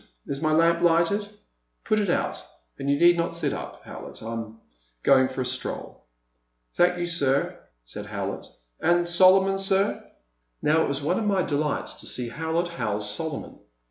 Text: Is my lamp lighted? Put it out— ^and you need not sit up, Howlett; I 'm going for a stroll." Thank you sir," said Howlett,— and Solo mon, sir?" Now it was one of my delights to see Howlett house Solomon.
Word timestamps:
Is 0.25 0.41
my 0.41 0.51
lamp 0.51 0.81
lighted? 0.81 1.29
Put 1.83 1.99
it 1.99 2.09
out— 2.09 2.33
^and 2.79 2.89
you 2.89 2.97
need 2.99 3.17
not 3.17 3.35
sit 3.35 3.53
up, 3.53 3.83
Howlett; 3.83 4.23
I 4.23 4.31
'm 4.31 4.57
going 5.03 5.27
for 5.27 5.41
a 5.41 5.45
stroll." 5.45 6.05
Thank 6.73 6.97
you 6.97 7.05
sir," 7.05 7.59
said 7.85 8.07
Howlett,— 8.07 8.47
and 8.79 9.07
Solo 9.07 9.41
mon, 9.43 9.59
sir?" 9.59 10.03
Now 10.59 10.81
it 10.81 10.87
was 10.87 11.03
one 11.03 11.19
of 11.19 11.25
my 11.25 11.43
delights 11.43 11.99
to 11.99 12.07
see 12.07 12.29
Howlett 12.29 12.69
house 12.69 13.11
Solomon. 13.11 13.59